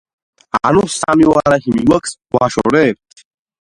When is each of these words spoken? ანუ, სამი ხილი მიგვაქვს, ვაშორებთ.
ანუ, 0.69 0.81
სამი 0.95 1.29
ხილი 1.37 1.77
მიგვაქვს, 1.77 2.19
ვაშორებთ. 2.39 3.27